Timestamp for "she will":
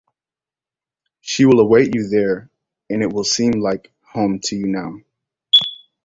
1.19-1.59